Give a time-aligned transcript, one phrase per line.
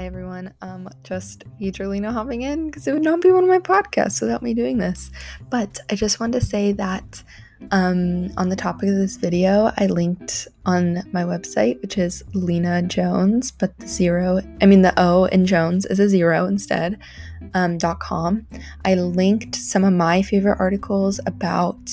[0.00, 0.54] Hi everyone.
[0.62, 4.22] Um, just future Lena hopping in because it would not be one of my podcasts
[4.22, 5.10] without me doing this.
[5.50, 7.22] But I just wanted to say that
[7.70, 12.80] um, on the topic of this video, I linked on my website, which is Lena
[12.80, 16.98] Jones, but the zero, I mean the O in Jones is a zero instead.
[17.52, 18.46] Um, dot .com.
[18.86, 21.90] I linked some of my favorite articles about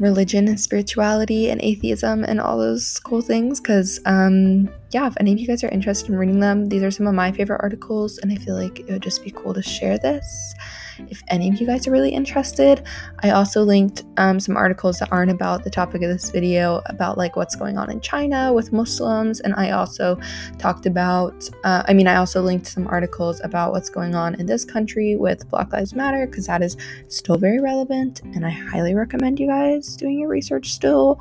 [0.00, 5.32] religion and spirituality and atheism and all those cool things because um yeah if any
[5.32, 8.18] of you guys are interested in reading them these are some of my favorite articles
[8.18, 10.54] and i feel like it would just be cool to share this
[11.08, 12.82] if any of you guys are really interested.
[13.22, 17.18] I also linked um, some articles that aren't about the topic of this video about
[17.18, 20.18] like what's going on in China with Muslims, and I also
[20.58, 21.48] talked about.
[21.64, 25.16] Uh, I mean, I also linked some articles about what's going on in this country
[25.16, 26.76] with Black Lives Matter because that is
[27.08, 31.18] still very relevant, and I highly recommend you guys doing your research still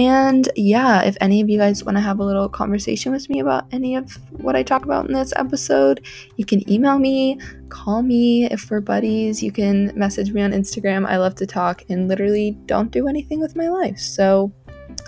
[0.00, 3.40] and yeah, if any of you guys want to have a little conversation with me
[3.40, 7.38] about any of what I talk about in this episode, you can email me,
[7.68, 9.42] call me if we're buddies.
[9.42, 11.06] You can message me on Instagram.
[11.06, 13.98] I love to talk and literally don't do anything with my life.
[13.98, 14.50] So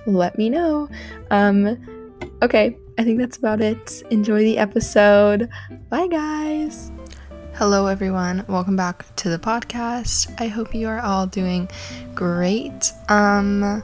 [0.06, 0.90] let me know.
[1.30, 4.02] Um, okay, I think that's about it.
[4.10, 5.48] Enjoy the episode.
[5.88, 6.92] Bye, guys.
[7.54, 8.44] Hello, everyone.
[8.46, 10.38] Welcome back to the podcast.
[10.38, 11.70] I hope you are all doing
[12.14, 12.92] great.
[13.08, 13.82] Um,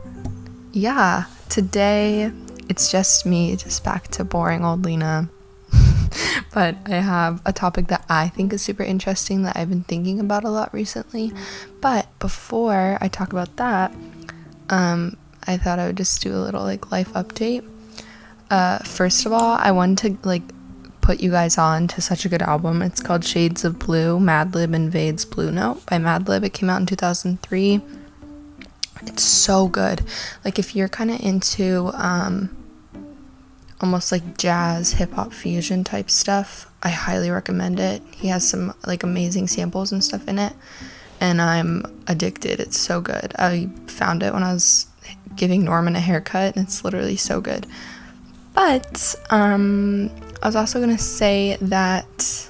[0.72, 2.32] yeah, today
[2.68, 5.30] it's just me, just back to boring old Lena.
[6.54, 10.20] but I have a topic that I think is super interesting that I've been thinking
[10.20, 11.32] about a lot recently.
[11.80, 13.94] But before I talk about that,
[14.68, 17.66] um, I thought I would just do a little like life update.
[18.50, 20.42] Uh, first of all, I wanted to like
[21.00, 22.82] put you guys on to such a good album.
[22.82, 26.44] It's called Shades of Blue, Madlib Invades Blue Note by Madlib.
[26.44, 27.80] It came out in 2003.
[29.06, 30.02] It's so good.
[30.44, 32.54] Like if you're kind of into um
[33.80, 38.02] almost like jazz, hip hop fusion type stuff, I highly recommend it.
[38.16, 40.52] He has some like amazing samples and stuff in it
[41.20, 42.60] and I'm addicted.
[42.60, 43.34] It's so good.
[43.38, 44.86] I found it when I was
[45.36, 47.66] giving Norman a haircut and it's literally so good.
[48.54, 50.10] But um
[50.42, 52.48] I was also going to say that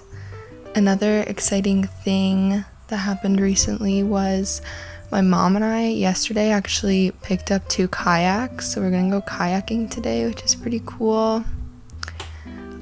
[0.74, 4.60] another exciting thing that happened recently was
[5.10, 9.90] my mom and I yesterday actually picked up two kayaks, so we're gonna go kayaking
[9.90, 11.44] today, which is pretty cool.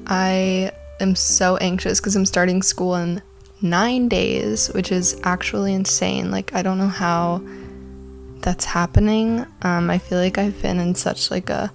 [0.07, 3.21] I am so anxious because I'm starting school in
[3.61, 6.29] nine days, which is actually insane.
[6.29, 7.41] Like, I don't know how
[8.41, 9.45] that's happening.
[9.61, 11.71] Um, I feel like I've been in such like a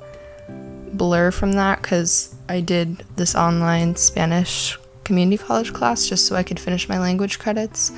[0.92, 6.42] blur from that because I did this online Spanish community college class just so I
[6.42, 7.92] could finish my language credits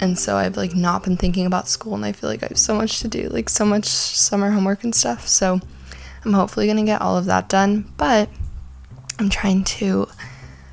[0.00, 2.58] and so I've like not been thinking about school and I feel like I have
[2.58, 5.26] so much to do, like so much summer homework and stuff.
[5.26, 5.60] So
[6.24, 8.28] I'm hopefully going to get all of that done, but
[9.18, 10.08] I'm trying to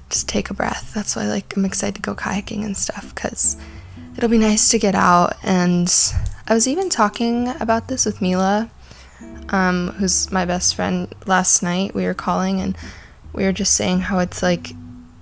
[0.09, 0.94] just take a breath.
[0.94, 3.57] That's why like I'm excited to go kayaking and stuff cuz
[4.17, 5.91] it'll be nice to get out and
[6.47, 8.69] I was even talking about this with Mila
[9.50, 11.94] um, who's my best friend last night.
[11.94, 12.78] We were calling and
[13.33, 14.73] we were just saying how it's like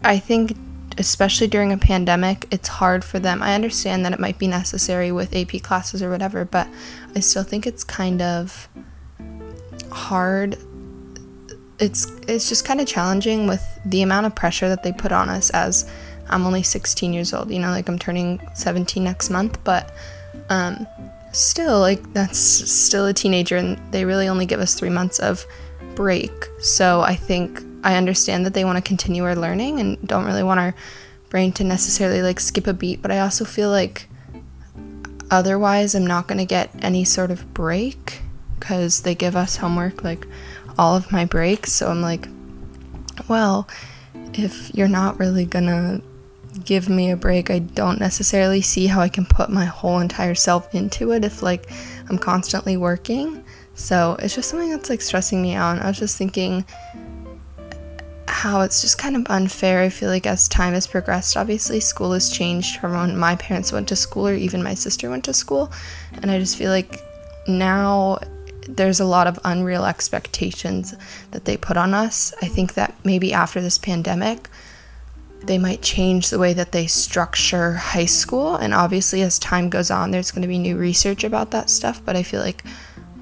[0.03, 0.55] I think
[1.01, 3.41] especially during a pandemic, it's hard for them.
[3.41, 6.67] I understand that it might be necessary with AP classes or whatever, but
[7.15, 8.69] I still think it's kind of
[9.91, 10.57] hard.
[11.79, 15.27] It's it's just kind of challenging with the amount of pressure that they put on
[15.27, 15.89] us as
[16.29, 19.91] I'm only 16 years old, you know, like I'm turning 17 next month, but
[20.49, 20.85] um
[21.31, 25.47] still like that's still a teenager and they really only give us 3 months of
[25.95, 26.31] break.
[26.59, 30.43] So I think I understand that they want to continue our learning and don't really
[30.43, 30.75] want our
[31.29, 34.07] brain to necessarily like skip a beat, but I also feel like
[35.31, 38.21] otherwise I'm not going to get any sort of break
[38.59, 40.27] because they give us homework like
[40.77, 41.71] all of my breaks.
[41.71, 42.27] So I'm like,
[43.27, 43.67] well,
[44.33, 46.01] if you're not really going to
[46.63, 50.35] give me a break, I don't necessarily see how I can put my whole entire
[50.35, 51.69] self into it if like
[52.09, 53.43] I'm constantly working.
[53.73, 55.79] So it's just something that's like stressing me out.
[55.79, 56.65] I was just thinking
[58.31, 59.81] how it's just kind of unfair.
[59.81, 63.71] I feel like as time has progressed, obviously school has changed from when my parents
[63.71, 65.71] went to school or even my sister went to school.
[66.13, 66.99] And I just feel like
[67.47, 68.19] now
[68.67, 70.95] there's a lot of unreal expectations
[71.31, 72.33] that they put on us.
[72.41, 74.49] I think that maybe after this pandemic,
[75.43, 78.55] they might change the way that they structure high school.
[78.55, 82.01] And obviously, as time goes on, there's going to be new research about that stuff.
[82.03, 82.63] But I feel like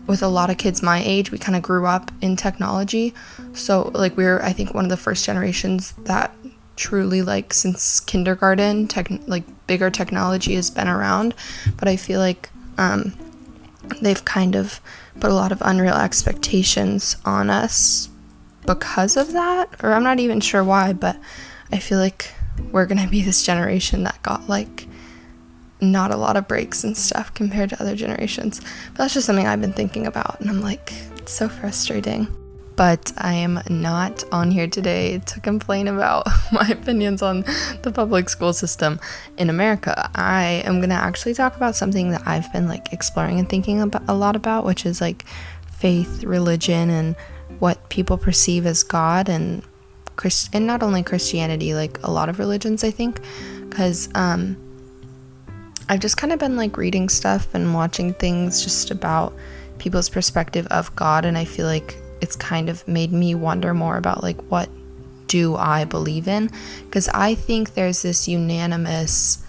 [0.10, 3.14] with a lot of kids my age, we kind of grew up in technology.
[3.54, 6.36] So, like, we are I think, one of the first generations that
[6.76, 11.36] truly, like, since kindergarten, tech, like, bigger technology has been around.
[11.78, 13.14] But I feel like um,
[14.02, 14.82] they've kind of
[15.20, 18.10] put a lot of unreal expectations on us
[18.66, 21.18] because of that, or I'm not even sure why, but
[21.72, 22.34] I feel like
[22.72, 24.88] we're gonna be this generation that got like
[25.82, 28.60] not a lot of breaks and stuff compared to other generations.
[28.92, 32.28] But that's just something I've been thinking about, and I'm like, it's so frustrating.
[32.76, 37.44] But I am not on here today to complain about my opinions on
[37.82, 39.02] the public school system
[39.38, 40.10] in America.
[40.16, 44.04] I am gonna actually talk about something that I've been like exploring and thinking about
[44.08, 45.26] a lot about, which is like
[45.70, 47.16] faith, religion, and
[47.60, 49.62] what people perceive as God and
[50.16, 53.20] Christ and not only Christianity, like a lot of religions, I think,
[53.70, 54.58] because um,
[55.90, 59.34] I've just kind of been like reading stuff and watching things just about
[59.80, 63.98] people's perspective of God, and I feel like it's kind of made me wonder more
[63.98, 64.70] about like what
[65.26, 66.52] do I believe in?
[66.86, 69.44] Because I think there's this unanimous.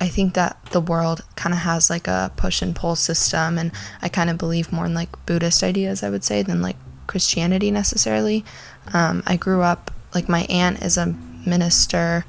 [0.00, 3.72] I think that the world kind of has like a push and pull system, and
[4.00, 6.76] I kind of believe more in like Buddhist ideas, I would say, than like
[7.08, 8.44] Christianity necessarily.
[8.92, 11.14] Um, I grew up, like, my aunt is a
[11.46, 12.24] minister,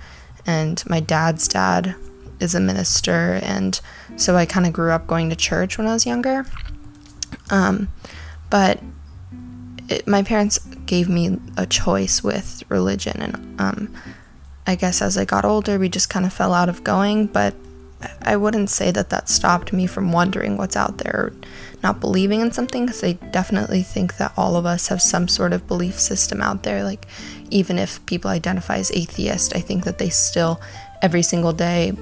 [0.46, 1.96] and my dad's dad
[2.44, 3.80] is a minister, and
[4.16, 6.46] so I kind of grew up going to church when I was younger.
[7.50, 7.88] Um,
[8.50, 8.80] but
[9.90, 13.96] it, my parents gave me a choice with religion, and um,
[14.68, 17.28] I guess as I got older, we just kind of fell out of going.
[17.28, 17.56] But
[18.22, 21.34] I wouldn't say that that stopped me from wondering what's out there,
[21.82, 25.54] not believing in something, because I definitely think that all of us have some sort
[25.54, 26.84] of belief system out there.
[26.84, 27.08] Like,
[27.50, 30.62] even if people identify as atheist, I think that they still,
[31.02, 31.94] every single day,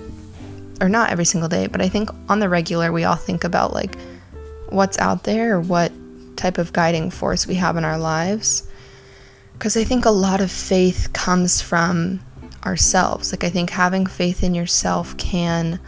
[0.82, 3.72] or not every single day, but I think on the regular, we all think about
[3.72, 3.96] like
[4.70, 5.92] what's out there or what
[6.36, 8.68] type of guiding force we have in our lives.
[9.54, 12.20] Because I think a lot of faith comes from
[12.66, 13.32] ourselves.
[13.32, 15.80] Like, I think having faith in yourself can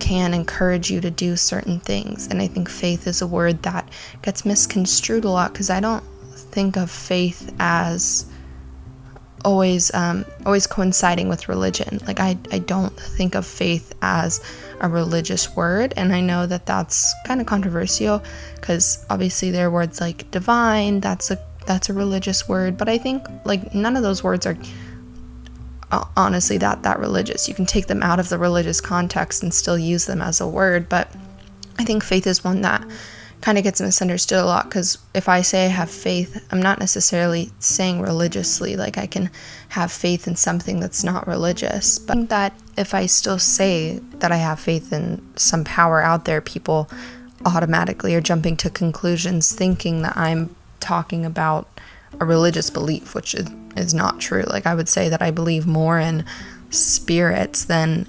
[0.00, 2.26] can encourage you to do certain things.
[2.26, 3.88] And I think faith is a word that
[4.22, 6.04] gets misconstrued a lot because I don't
[6.34, 8.26] think of faith as
[9.44, 12.00] always um, always coinciding with religion.
[12.06, 14.40] Like I, I don't think of faith as
[14.80, 18.22] a religious word, and I know that that's kind of controversial
[18.56, 21.00] because obviously there are words like divine.
[21.00, 24.56] That's a that's a religious word, but I think like none of those words are
[25.92, 27.48] uh, honestly that that religious.
[27.48, 30.48] You can take them out of the religious context and still use them as a
[30.48, 31.08] word, but
[31.78, 32.86] I think faith is one that
[33.44, 36.78] kind of gets misunderstood a lot because if I say I have faith, I'm not
[36.78, 39.30] necessarily saying religiously, like I can
[39.68, 41.98] have faith in something that's not religious.
[41.98, 46.40] But that if I still say that I have faith in some power out there,
[46.40, 46.88] people
[47.44, 51.68] automatically are jumping to conclusions thinking that I'm talking about
[52.18, 54.44] a religious belief, which is, is not true.
[54.44, 56.24] Like I would say that I believe more in
[56.70, 58.08] spirits than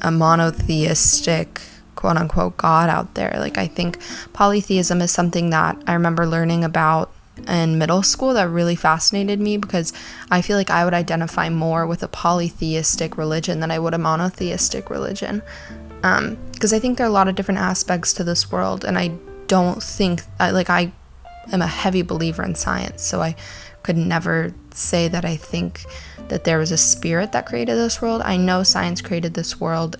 [0.00, 1.60] a monotheistic
[2.00, 3.36] quote unquote God out there.
[3.38, 3.98] Like, I think
[4.32, 7.10] polytheism is something that I remember learning about
[7.46, 9.92] in middle school that really fascinated me because
[10.30, 13.98] I feel like I would identify more with a polytheistic religion than I would a
[13.98, 15.42] monotheistic religion.
[16.00, 18.98] Because um, I think there are a lot of different aspects to this world, and
[18.98, 19.12] I
[19.46, 20.92] don't think, like, I
[21.52, 23.36] am a heavy believer in science, so I
[23.82, 25.84] could never say that I think
[26.28, 28.22] that there was a spirit that created this world.
[28.24, 29.96] I know science created this world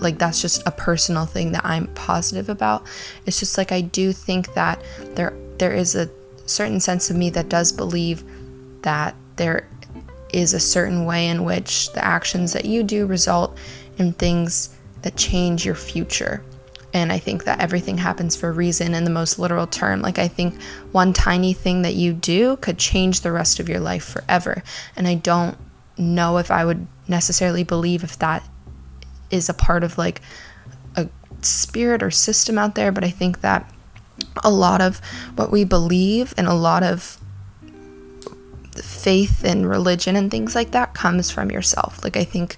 [0.00, 2.86] like that's just a personal thing that I'm positive about.
[3.26, 4.82] It's just like I do think that
[5.14, 6.10] there there is a
[6.46, 8.24] certain sense of me that does believe
[8.82, 9.68] that there
[10.32, 13.56] is a certain way in which the actions that you do result
[13.98, 16.42] in things that change your future.
[16.94, 20.02] And I think that everything happens for a reason in the most literal term.
[20.02, 20.60] Like, I think
[20.92, 24.62] one tiny thing that you do could change the rest of your life forever.
[24.94, 25.56] And I don't
[25.96, 28.46] know if I would necessarily believe if that
[29.32, 30.20] is a part of like
[30.94, 31.08] a
[31.40, 33.68] spirit or system out there, but I think that
[34.44, 35.00] a lot of
[35.34, 37.18] what we believe and a lot of
[38.76, 42.04] faith and religion and things like that comes from yourself.
[42.04, 42.56] Like, I think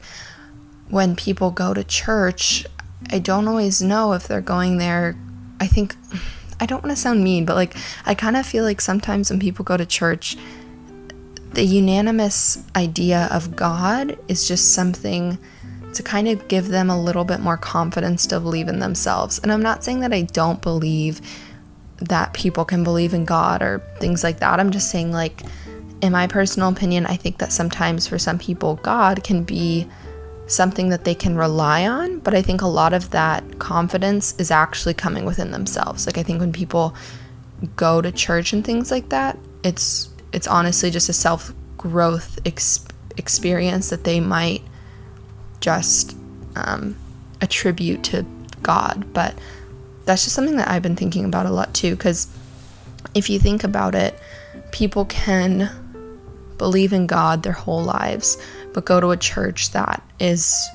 [0.88, 2.66] when people go to church,
[3.10, 5.16] I don't always know if they're going there.
[5.60, 5.96] I think,
[6.60, 9.40] I don't want to sound mean, but like, I kind of feel like sometimes when
[9.40, 10.36] people go to church,
[11.52, 15.38] the unanimous idea of God is just something
[15.94, 19.38] to kind of give them a little bit more confidence to believe in themselves.
[19.38, 21.20] And I'm not saying that I don't believe
[21.98, 24.60] that people can believe in God or things like that.
[24.60, 25.42] I'm just saying, like,
[26.02, 29.88] in my personal opinion, I think that sometimes for some people, God can be
[30.46, 32.18] something that they can rely on.
[32.18, 36.06] But I think a lot of that confidence is actually coming within themselves.
[36.06, 36.94] Like, I think when people
[37.76, 42.84] go to church and things like that, it's it's honestly just a self growth ex-
[43.16, 44.62] experience that they might
[45.64, 46.14] just
[46.56, 46.94] um,
[47.48, 48.24] tribute to
[48.62, 49.12] God.
[49.12, 49.34] But
[50.04, 52.28] that's just something that I've been thinking about a lot too, because
[53.14, 54.18] if you think about it,
[54.72, 55.70] people can
[56.58, 58.36] believe in God their whole lives,
[58.72, 60.68] but go to a church that is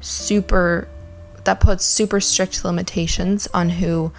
[0.00, 0.88] super,
[1.44, 4.12] that puts super strict limitations on who,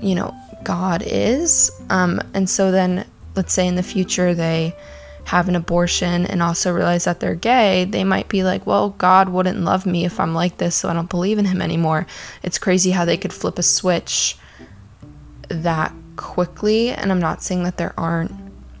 [0.00, 1.70] you know, God is.
[1.88, 4.74] Um, and so then, let's say in the future they
[5.28, 9.28] have an abortion and also realize that they're gay, they might be like, well, God
[9.28, 12.06] wouldn't love me if I'm like this, so I don't believe in him anymore.
[12.42, 14.38] It's crazy how they could flip a switch
[15.48, 16.92] that quickly.
[16.92, 18.32] And I'm not saying that there aren't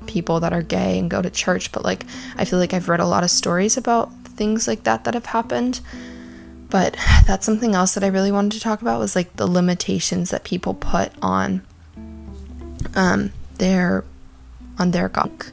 [0.06, 3.00] people that are gay and go to church, but like, I feel like I've read
[3.00, 5.80] a lot of stories about things like that that have happened.
[6.70, 10.30] But that's something else that I really wanted to talk about was like the limitations
[10.30, 11.60] that people put on
[12.94, 14.06] um, their
[14.78, 15.52] on their God.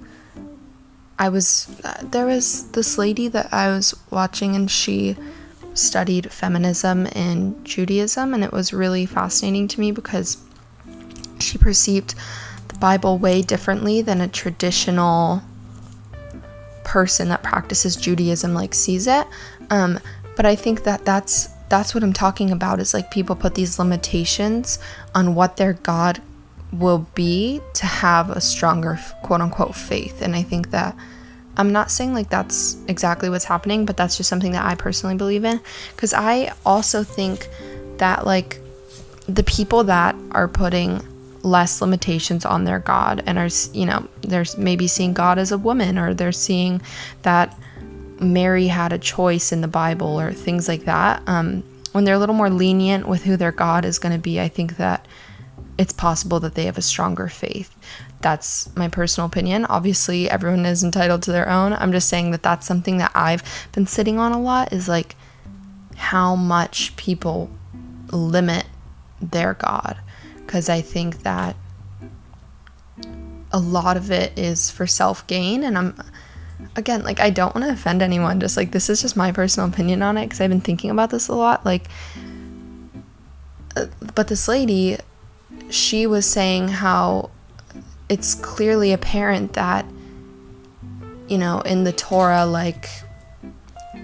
[1.17, 5.15] I was uh, there was this lady that I was watching and she
[5.73, 10.37] studied feminism and Judaism and it was really fascinating to me because
[11.39, 12.15] she perceived
[12.67, 15.41] the Bible way differently than a traditional
[16.83, 19.27] person that practices Judaism like sees it.
[19.69, 19.99] Um,
[20.35, 23.79] but I think that that's that's what I'm talking about is like people put these
[23.79, 24.79] limitations
[25.13, 26.21] on what their God
[26.71, 30.21] will be to have a stronger quote unquote faith.
[30.21, 30.95] And I think that
[31.57, 35.15] I'm not saying like that's exactly what's happening, but that's just something that I personally
[35.15, 35.61] believe in.
[35.95, 37.47] Because I also think
[37.97, 38.59] that like
[39.27, 41.01] the people that are putting
[41.43, 45.57] less limitations on their God and are, you know, they're maybe seeing God as a
[45.57, 46.81] woman or they're seeing
[47.21, 47.57] that
[48.19, 51.21] Mary had a choice in the Bible or things like that.
[51.27, 54.41] Um, when they're a little more lenient with who their God is going to be,
[54.41, 55.05] I think that
[55.77, 57.75] it's possible that they have a stronger faith.
[58.21, 59.65] That's my personal opinion.
[59.65, 61.73] Obviously, everyone is entitled to their own.
[61.73, 65.15] I'm just saying that that's something that I've been sitting on a lot is like
[65.95, 67.49] how much people
[68.11, 68.65] limit
[69.21, 69.97] their God.
[70.37, 71.55] Because I think that
[73.51, 75.63] a lot of it is for self gain.
[75.63, 76.01] And I'm,
[76.75, 78.39] again, like, I don't want to offend anyone.
[78.39, 81.09] Just like, this is just my personal opinion on it because I've been thinking about
[81.09, 81.65] this a lot.
[81.65, 81.87] Like,
[83.75, 84.97] uh, but this lady
[85.69, 87.31] she was saying how
[88.09, 89.85] it's clearly apparent that,
[91.27, 92.89] you know, in the Torah, like,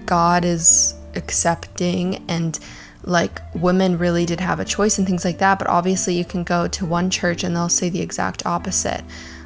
[0.06, 2.58] God is accepting and
[3.04, 6.44] like women really did have a choice and things like that but obviously you can
[6.44, 9.02] go to one church and they'll say the exact opposite.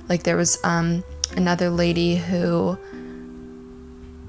[0.08, 1.02] Like there was um
[1.36, 2.78] another lady who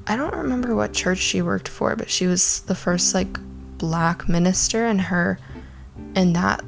[0.08, 3.38] I don't remember what church she worked for but she was the first like
[3.77, 5.39] black minister in her
[6.15, 6.63] in that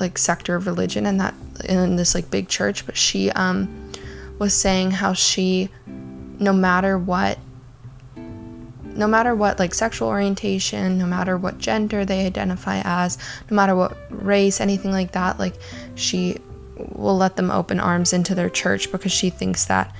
[0.00, 3.90] like sector of religion and that in this like big church but she um
[4.38, 5.68] was saying how she
[6.38, 7.38] no matter what
[8.16, 13.18] no matter what like sexual orientation no matter what gender they identify as
[13.50, 15.54] no matter what race anything like that like
[15.94, 16.36] she
[16.76, 19.94] will let them open arms into their church because she thinks that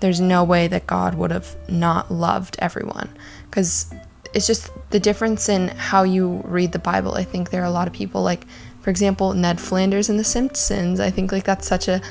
[0.00, 3.08] there's no way that God would have not loved everyone
[3.48, 3.94] because
[4.34, 7.14] it's just the difference in how you read the Bible.
[7.14, 8.44] I think there are a lot of people like
[8.82, 11.00] for example, Ned Flanders in The Simpsons.
[11.00, 12.02] I think like that's such a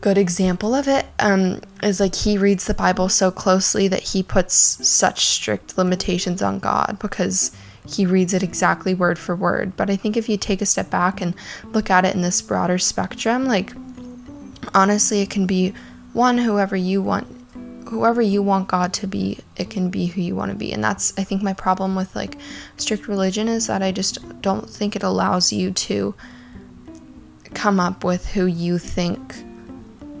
[0.00, 1.06] good example of it.
[1.18, 4.54] Um, is like he reads the Bible so closely that he puts
[4.86, 7.52] such strict limitations on God because
[7.86, 9.76] he reads it exactly word for word.
[9.76, 11.34] But I think if you take a step back and
[11.66, 13.72] look at it in this broader spectrum, like
[14.74, 15.74] honestly, it can be
[16.12, 17.26] one whoever you want
[17.92, 20.72] whoever you want God to be, it can be who you want to be.
[20.72, 22.38] And that's, I think, my problem with like
[22.78, 26.14] strict religion is that I just don't think it allows you to
[27.52, 29.44] come up with who you think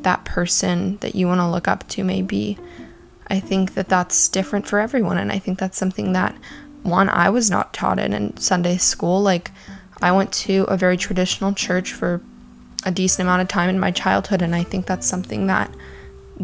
[0.02, 2.58] that person that you want to look up to may be.
[3.28, 5.16] I think that that's different for everyone.
[5.16, 6.36] And I think that's something that,
[6.82, 9.22] one, I was not taught in in Sunday school.
[9.22, 9.50] Like,
[10.02, 12.20] I went to a very traditional church for
[12.84, 14.42] a decent amount of time in my childhood.
[14.42, 15.74] And I think that's something that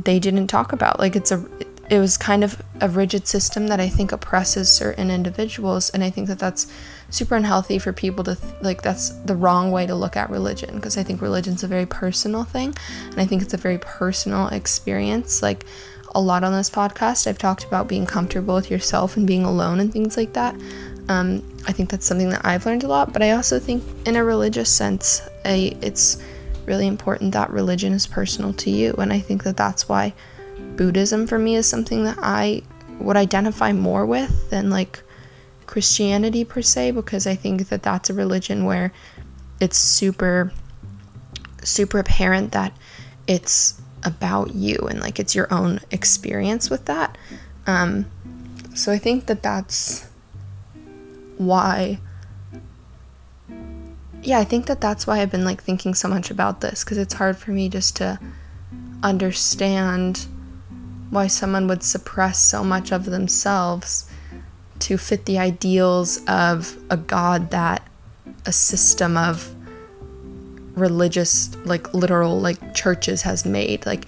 [0.04, 0.98] they didn't talk about.
[0.98, 1.44] Like it's a
[1.90, 6.10] it was kind of a rigid system that I think oppresses certain individuals and I
[6.10, 6.70] think that that's
[7.10, 10.74] super unhealthy for people to th- like that's the wrong way to look at religion
[10.74, 12.74] because I think religion's a very personal thing
[13.10, 15.64] and I think it's a very personal experience like
[16.14, 19.80] a lot on this podcast I've talked about being comfortable with yourself and being alone
[19.80, 20.54] and things like that
[21.08, 24.16] um, I think that's something that I've learned a lot but I also think in
[24.16, 26.22] a religious sense I, it's
[26.68, 28.92] really important that religion is personal to you.
[28.98, 30.14] And I think that that's why
[30.76, 32.62] Buddhism for me is something that I
[33.00, 35.02] would identify more with than like
[35.66, 38.92] Christianity per se, because I think that that's a religion where
[39.60, 40.52] it's super,
[41.64, 42.76] super apparent that
[43.26, 47.18] it's about you and like it's your own experience with that.
[47.66, 48.06] Um,
[48.74, 50.06] so I think that that's
[51.36, 51.98] why
[54.28, 56.98] yeah, I think that that's why I've been like thinking so much about this because
[56.98, 58.20] it's hard for me just to
[59.02, 60.26] understand
[61.08, 64.06] why someone would suppress so much of themselves
[64.80, 67.88] to fit the ideals of a god that
[68.44, 69.54] a system of
[70.76, 73.86] religious like literal like churches has made.
[73.86, 74.04] Like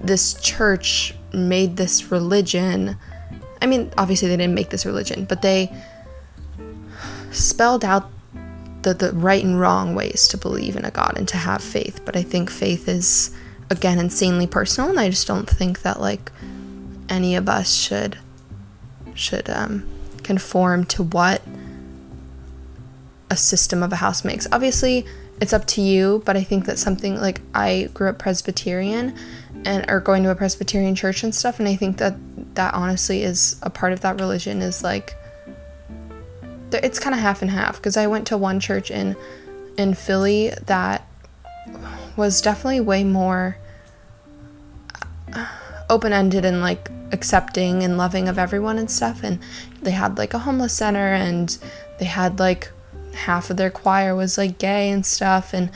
[0.00, 2.96] this church made this religion.
[3.60, 5.76] I mean obviously they didn't make this religion but they
[7.32, 8.12] spelled out
[8.82, 12.00] the, the right and wrong ways to believe in a god and to have faith.
[12.04, 13.34] But i think faith is
[13.68, 16.32] again insanely personal and i just don't think that like
[17.08, 18.18] any of us should
[19.14, 19.86] should um,
[20.22, 21.42] conform to what
[23.28, 24.46] a system of a house makes.
[24.50, 25.06] Obviously
[25.40, 29.16] it's up to you, but I think that something like I grew up Presbyterian
[29.64, 32.14] and are going to a Presbyterian church and stuff, and I think that
[32.54, 35.16] that honestly is a part of that religion is like
[36.72, 39.16] it's kind of half and half because I went to one church in
[39.76, 41.06] in Philly that
[42.16, 43.56] was definitely way more
[45.32, 45.46] uh,
[45.88, 49.38] open-ended and like accepting and loving of everyone and stuff and
[49.82, 51.58] they had like a homeless center and
[51.98, 52.70] they had like
[53.14, 55.70] half of their choir was like gay and stuff and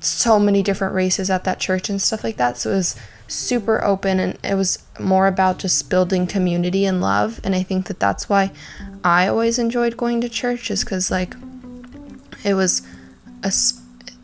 [0.00, 2.96] so many different races at that church and stuff like that so it was
[3.28, 7.86] super open and it was more about just building community and love and i think
[7.86, 8.50] that that's why
[9.04, 11.34] i always enjoyed going to church is because like
[12.44, 12.82] it was
[13.42, 13.52] a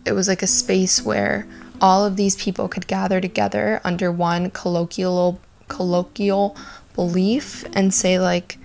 [0.05, 1.47] it was like a space where
[1.81, 6.57] all of these people could gather together under one colloquial colloquial
[6.95, 8.59] belief and say like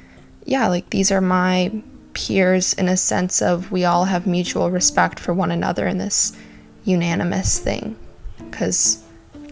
[0.45, 1.71] yeah like these are my
[2.13, 6.35] peers in a sense of we all have mutual respect for one another in this
[6.83, 7.95] unanimous thing.
[8.37, 9.03] Because,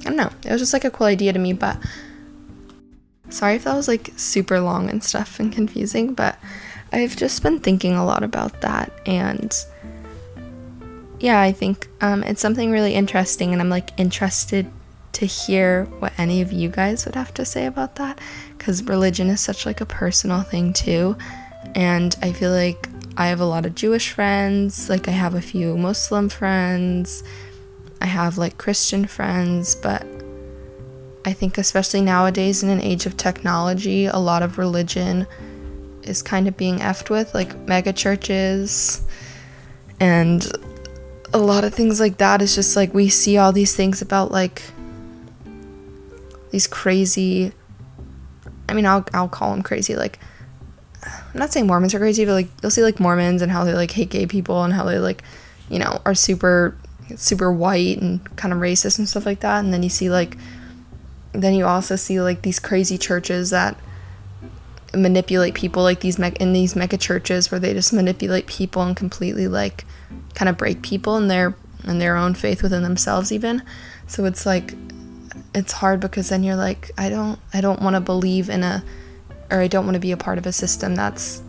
[0.01, 1.77] I don't know, it was just like a cool idea to me, but
[3.29, 6.37] sorry if that was like super long and stuff and confusing, but
[6.91, 9.53] I've just been thinking a lot about that and
[11.19, 14.71] yeah, I think um, it's something really interesting, and I'm like interested
[15.13, 18.19] to hear what any of you guys would have to say about that
[18.57, 21.17] because religion is such like a personal thing too.
[21.75, 22.87] And I feel like
[23.17, 27.23] I have a lot of Jewish friends, like I have a few Muslim friends,
[27.99, 30.05] I have like Christian friends, but
[31.25, 35.27] I think especially nowadays in an age of technology, a lot of religion
[36.03, 39.05] is kind of being effed with, like mega churches
[39.99, 40.49] and
[41.33, 42.41] a lot of things like that.
[42.41, 44.63] It's just like we see all these things about like
[46.51, 47.51] these crazy
[48.67, 50.19] I mean I'll I'll call them crazy like
[51.05, 53.73] I'm not saying Mormons are crazy, but like you'll see like Mormons and how they
[53.73, 55.23] like hate gay people and how they like,
[55.69, 56.75] you know, are super
[57.15, 59.59] super white and kind of racist and stuff like that.
[59.63, 60.37] And then you see like
[61.33, 63.77] then you also see like these crazy churches that
[64.93, 69.47] manipulate people like these in these mega churches where they just manipulate people and completely
[69.47, 69.85] like
[70.33, 73.61] kind of break people in their in their own faith within themselves even.
[74.07, 74.73] So it's like
[75.53, 78.83] it's hard because then you're like I don't I don't want to believe in a
[79.51, 81.41] or I don't want to be a part of a system that's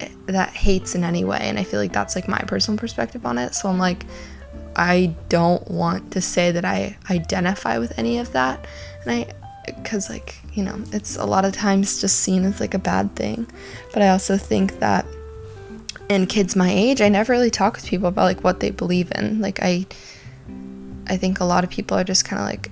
[0.00, 3.24] eh, that hates in any way and I feel like that's like my personal perspective
[3.24, 3.54] on it.
[3.54, 4.04] So I'm like
[4.78, 8.64] I don't want to say that I identify with any of that.
[9.04, 12.74] And I cuz like, you know, it's a lot of times just seen as like
[12.74, 13.46] a bad thing.
[13.92, 15.04] But I also think that
[16.08, 19.10] in kids my age, I never really talk with people about like what they believe
[19.16, 19.40] in.
[19.40, 19.86] Like I
[21.08, 22.70] I think a lot of people are just kind of like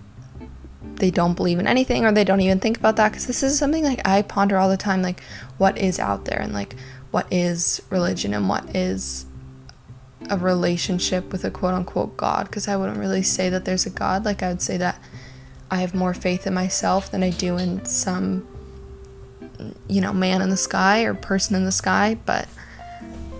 [0.97, 3.59] they don't believe in anything or they don't even think about that because this is
[3.59, 5.21] something like I ponder all the time like
[5.59, 6.77] what is out there and like
[7.11, 9.27] what is religion and what is
[10.31, 13.91] a relationship with a quote unquote God because I wouldn't really say that there's a
[13.91, 15.01] God like I would say that
[15.71, 18.47] I have more faith in myself than I do in some
[19.89, 22.49] you know man in the sky or person in the sky but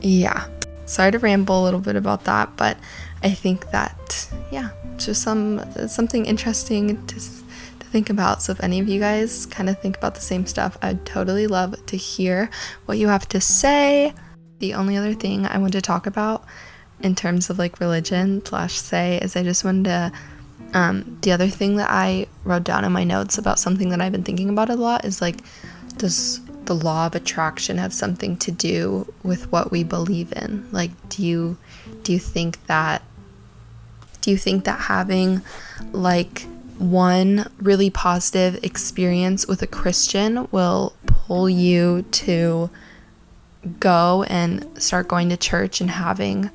[0.01, 0.47] yeah
[0.87, 2.79] sorry to ramble a little bit about that but
[3.23, 7.21] I think that yeah just some something interesting to
[7.87, 8.43] to think about.
[8.43, 11.47] So if any of you guys kind of think about the same stuff, I'd totally
[11.47, 12.51] love to hear
[12.87, 14.13] what you have to say.
[14.59, 16.45] The only other thing I want to talk about
[17.01, 20.13] in terms of like religion slash say is I just wanted to
[20.75, 24.13] um, the other thing that I wrote down in my notes about something that I've
[24.13, 25.39] been thinking about a lot is like,
[25.97, 30.69] does the law of attraction have something to do with what we believe in?
[30.73, 31.57] Like, do you
[32.03, 33.03] do you think that
[34.21, 35.43] do you think that having
[35.93, 36.43] like
[36.79, 42.69] one really positive experience with a Christian will pull you to
[43.81, 46.51] go and start going to church and having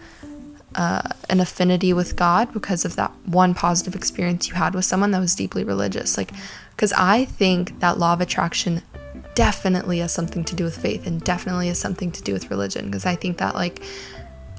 [0.76, 5.12] uh, an affinity with God because of that one positive experience you had with someone
[5.12, 6.18] that was deeply religious.
[6.18, 6.32] Like,
[6.72, 8.82] because I think that law of attraction
[9.36, 12.86] definitely has something to do with faith and definitely has something to do with religion
[12.86, 13.82] because I think that, like,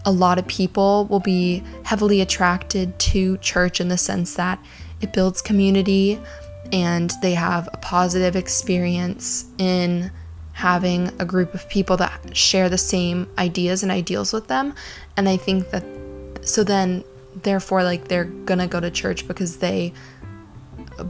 [0.05, 4.59] a lot of people will be heavily attracted to church in the sense that
[5.01, 6.21] it builds community
[6.73, 10.11] and they have a positive experience in
[10.55, 14.75] having a group of people that share the same ideas and ideals with them.
[15.17, 15.85] And I think that
[16.43, 19.93] so then therefore like they're gonna go to church because they
[20.99, 21.05] uh,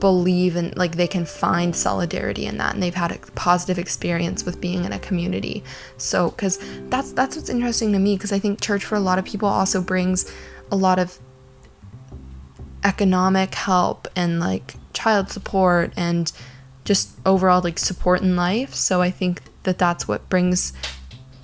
[0.00, 4.44] believe and like they can find solidarity in that and they've had a positive experience
[4.44, 5.64] with being in a community.
[5.96, 6.58] So because
[6.88, 9.48] that's that's what's interesting to me because i think church for a lot of people
[9.48, 10.30] also brings
[10.70, 11.18] a lot of
[12.82, 16.32] economic help and like child support and
[16.84, 18.74] just overall like support in life.
[18.74, 20.72] So i think that that's what brings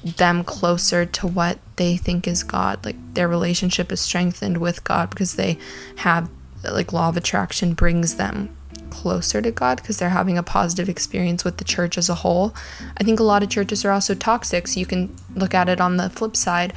[0.03, 5.11] them closer to what they think is god like their relationship is strengthened with god
[5.11, 5.59] because they
[5.97, 6.31] have
[6.65, 8.55] like law of attraction brings them
[8.91, 12.55] closer to God because they're having a positive experience with the church as a whole.
[12.99, 15.81] I think a lot of churches are also toxic, so you can look at it
[15.81, 16.73] on the flip side.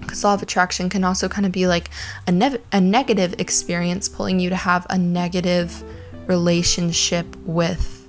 [0.00, 1.88] Because law of attraction can also kind of be like
[2.26, 5.82] a, ne- a negative experience, pulling you to have a negative
[6.26, 8.06] relationship with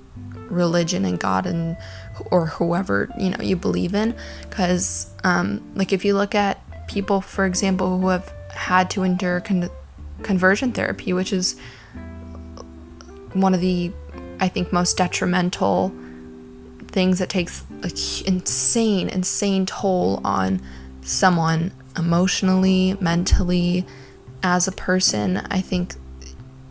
[0.50, 1.76] religion and God and
[2.30, 4.14] or whoever you know you believe in.
[4.48, 9.40] Because um, like if you look at people, for example, who have had to endure
[9.40, 9.70] con-
[10.22, 11.56] conversion therapy, which is
[13.32, 13.92] one of the,
[14.40, 15.92] I think, most detrimental
[16.88, 17.90] things that takes an
[18.26, 20.62] insane, insane toll on
[21.02, 23.84] someone emotionally, mentally,
[24.42, 25.38] as a person.
[25.50, 25.94] I think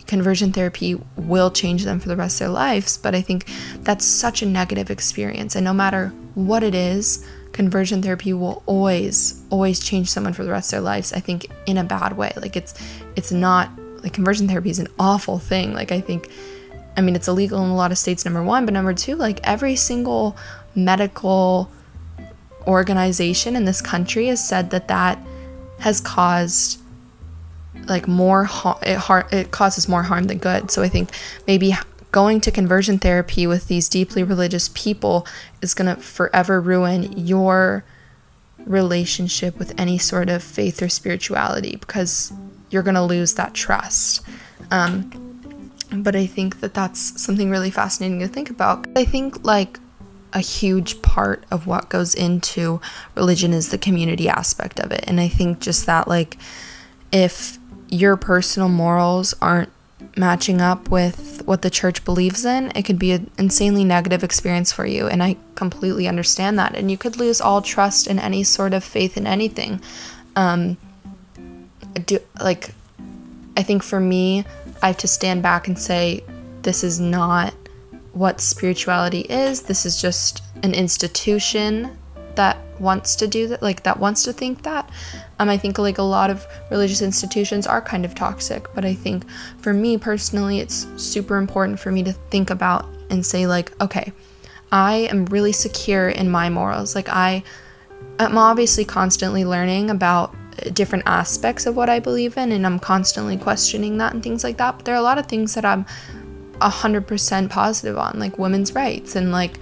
[0.06, 3.46] conversion therapy will change them for the rest of their lives, but I think
[3.80, 5.56] that's such a negative experience.
[5.56, 10.50] And no matter what it is, conversion therapy will always always change someone for the
[10.50, 12.74] rest of their lives i think in a bad way like it's
[13.14, 13.70] it's not
[14.02, 16.28] like conversion therapy is an awful thing like i think
[16.96, 19.38] i mean it's illegal in a lot of states number one but number two like
[19.44, 20.36] every single
[20.74, 21.70] medical
[22.66, 25.16] organization in this country has said that that
[25.78, 26.80] has caused
[27.86, 28.44] like more
[28.82, 31.10] it, har- it causes more harm than good so i think
[31.46, 31.74] maybe
[32.14, 35.26] going to conversion therapy with these deeply religious people
[35.60, 37.84] is going to forever ruin your
[38.66, 42.32] relationship with any sort of faith or spirituality because
[42.70, 44.24] you're going to lose that trust.
[44.70, 45.10] Um,
[45.92, 48.86] but I think that that's something really fascinating to think about.
[48.96, 49.78] I think like
[50.32, 52.80] a huge part of what goes into
[53.14, 55.04] religion is the community aspect of it.
[55.06, 56.36] And I think just that, like,
[57.12, 57.58] if
[57.94, 59.70] your personal morals aren't
[60.16, 64.72] matching up with what the church believes in, it could be an insanely negative experience
[64.72, 65.06] for you.
[65.06, 66.74] And I completely understand that.
[66.74, 69.80] And you could lose all trust in any sort of faith in anything.
[70.34, 70.76] Um,
[72.06, 72.74] do, like,
[73.56, 74.44] I think for me,
[74.82, 76.24] I have to stand back and say,
[76.62, 77.54] this is not
[78.12, 79.62] what spirituality is.
[79.62, 81.96] This is just an institution
[82.36, 84.90] that wants to do that, like, that wants to think that.
[85.38, 88.94] Um, I think like a lot of religious institutions are kind of toxic, but I
[88.94, 93.72] think for me personally, it's super important for me to think about and say like,
[93.80, 94.12] okay,
[94.70, 96.94] I am really secure in my morals.
[96.94, 97.42] Like I,
[98.18, 100.34] I'm obviously constantly learning about
[100.72, 104.56] different aspects of what I believe in, and I'm constantly questioning that and things like
[104.58, 104.76] that.
[104.76, 105.84] But there are a lot of things that I'm
[106.60, 109.58] hundred percent positive on, like women's rights and like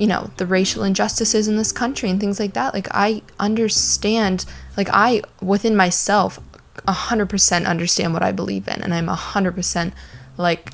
[0.00, 2.72] you know, the racial injustices in this country and things like that.
[2.72, 6.40] Like, I understand, like, I, within myself,
[6.88, 8.80] 100% understand what I believe in.
[8.80, 9.92] And I'm 100%
[10.38, 10.72] like,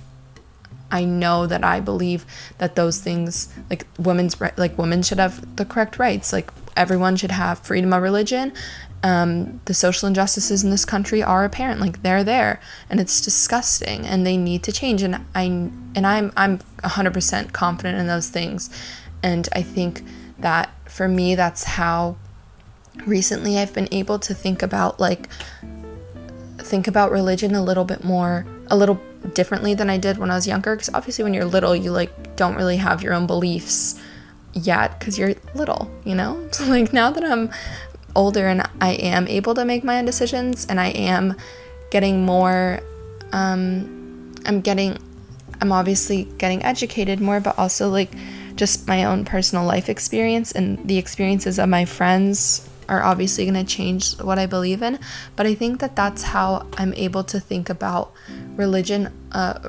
[0.93, 2.25] I know that I believe
[2.59, 6.33] that those things, like women's, like women should have the correct rights.
[6.33, 8.53] Like everyone should have freedom of religion.
[9.03, 11.81] Um, the social injustices in this country are apparent.
[11.81, 15.03] Like they're there, and it's disgusting, and they need to change.
[15.03, 18.71] And I and I'm I'm 100% confident in those things.
[19.23, 20.03] And I think
[20.39, 22.17] that for me, that's how
[23.05, 25.29] recently I've been able to think about like
[26.59, 29.01] think about religion a little bit more a little
[29.35, 32.37] differently than I did when I was younger because obviously when you're little you like
[32.37, 34.01] don't really have your own beliefs
[34.53, 36.49] yet cuz you're little, you know?
[36.53, 37.51] So like now that I'm
[38.15, 41.37] older and I am able to make my own decisions and I am
[41.91, 42.81] getting more
[43.33, 44.99] um I'm getting
[45.61, 48.11] I'm obviously getting educated more but also like
[48.57, 53.55] just my own personal life experience and the experiences of my friends are obviously going
[53.55, 54.99] to change what I believe in.
[55.35, 58.13] But I think that that's how I'm able to think about
[58.55, 59.69] religion uh,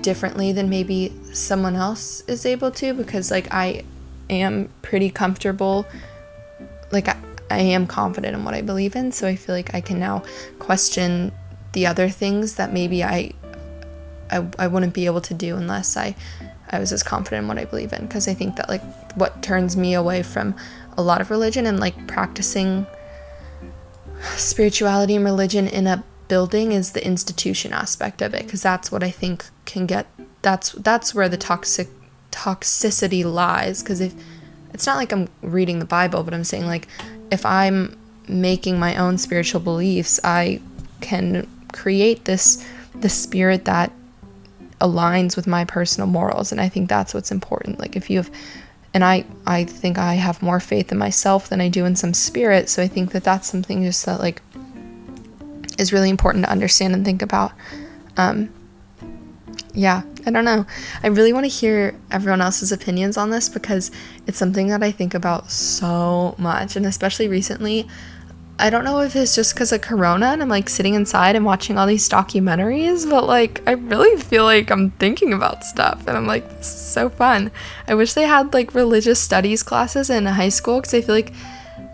[0.00, 3.84] differently than maybe someone else is able to because, like, I
[4.28, 5.86] am pretty comfortable.
[6.92, 7.16] Like, I,
[7.50, 9.12] I am confident in what I believe in.
[9.12, 10.22] So I feel like I can now
[10.58, 11.32] question
[11.72, 13.32] the other things that maybe I,
[14.30, 16.14] I, I wouldn't be able to do unless I
[16.70, 18.82] I was as confident in what I believe in because I think that like
[19.14, 20.54] what turns me away from
[20.96, 22.86] a lot of religion and like practicing
[24.36, 29.02] spirituality and religion in a building is the institution aspect of it because that's what
[29.02, 30.06] I think can get
[30.42, 31.88] that's that's where the toxic
[32.30, 34.14] toxicity lies because if
[34.74, 36.86] it's not like I'm reading the Bible but I'm saying like
[37.30, 40.60] if I'm making my own spiritual beliefs I
[41.00, 43.92] can create this the spirit that
[44.80, 48.30] aligns with my personal morals and I think that's what's important like if you have
[48.94, 52.14] and I I think I have more faith in myself than I do in some
[52.14, 54.42] spirit so I think that that's something just that like
[55.78, 57.52] is really important to understand and think about.
[58.16, 58.52] Um,
[59.72, 60.66] yeah, I don't know.
[61.02, 63.92] I really want to hear everyone else's opinions on this because
[64.26, 67.88] it's something that I think about so much, and especially recently.
[68.60, 71.44] I don't know if it's just because of Corona and I'm like sitting inside and
[71.44, 76.16] watching all these documentaries, but like I really feel like I'm thinking about stuff and
[76.16, 77.52] I'm like, this is so fun.
[77.86, 81.32] I wish they had like religious studies classes in high school because I feel like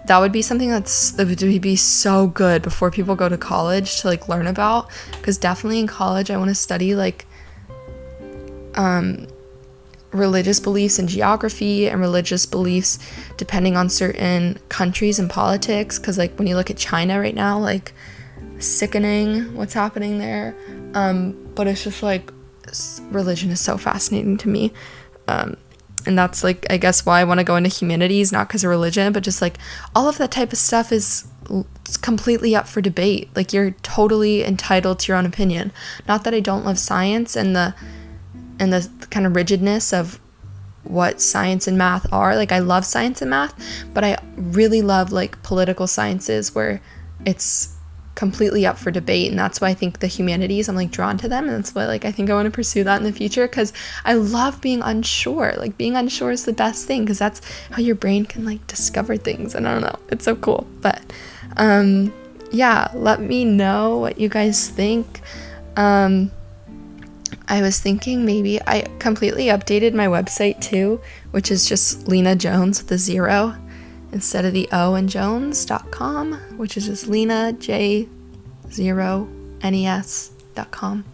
[0.07, 4.01] that would be something that's that would be so good before people go to college
[4.01, 7.27] to like learn about because definitely in college i want to study like
[8.75, 9.27] um
[10.15, 12.99] religious beliefs and geography and religious beliefs
[13.37, 17.59] depending on certain countries and politics because like when you look at china right now
[17.59, 17.93] like
[18.59, 20.55] sickening what's happening there.
[20.95, 22.33] Um but it's just like
[23.11, 24.73] religion is so fascinating to me.
[25.29, 25.57] Um
[26.07, 28.69] and that's like i guess why i want to go into humanities not because of
[28.69, 29.57] religion but just like
[29.95, 31.27] all of that type of stuff is
[32.01, 33.29] completely up for debate.
[33.37, 35.73] Like you're totally entitled to your own opinion.
[36.09, 37.75] Not that i don't love science and the
[38.59, 40.21] and the kind of rigidness of
[40.83, 42.37] what science and math are.
[42.37, 43.55] Like i love science and math
[43.93, 46.81] but i really love like political sciences where
[47.25, 47.75] it's
[48.15, 51.29] completely up for debate and that's why I think the humanities I'm like drawn to
[51.29, 53.47] them and that's why like I think I want to pursue that in the future
[53.49, 53.73] cuz
[54.05, 55.55] I love being unsure.
[55.57, 57.41] Like being unsure is the best thing cuz that's
[57.71, 60.67] how your brain can like discover things and I don't know it's so cool.
[60.81, 61.01] But
[61.57, 62.13] um
[62.53, 65.21] yeah let me know what you guys think.
[65.77, 66.31] Um
[67.47, 71.01] I was thinking maybe I completely updated my website too
[71.35, 73.57] which is just Lena Jones with a zero
[74.13, 78.09] instead of the O and Jones.com, which is just Lena J
[78.71, 79.29] zero
[79.65, 81.05] nes.com.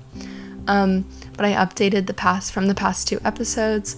[0.69, 3.97] Um, but I updated the past from the past two episodes,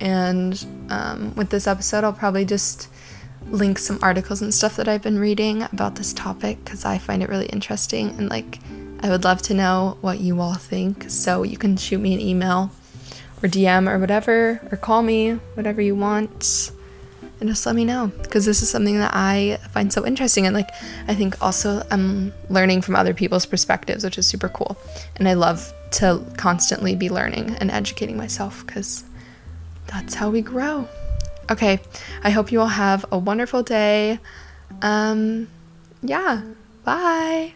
[0.00, 2.88] and um, with this episode, I'll probably just
[3.46, 7.22] link some articles and stuff that I've been reading about this topic because I find
[7.22, 8.58] it really interesting and like
[9.02, 11.10] I would love to know what you all think.
[11.10, 12.70] So you can shoot me an email
[13.42, 16.72] or DM or whatever, or call me, whatever you want
[17.42, 20.54] and just let me know because this is something that I find so interesting and
[20.54, 20.70] like
[21.08, 24.76] I think also I'm learning from other people's perspectives which is super cool
[25.16, 29.04] and I love to constantly be learning and educating myself because
[29.88, 30.88] that's how we grow.
[31.50, 31.80] Okay,
[32.22, 34.20] I hope you all have a wonderful day.
[34.80, 35.48] Um
[36.00, 36.42] yeah,
[36.84, 37.54] bye.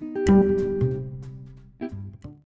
[0.00, 0.59] Thank you.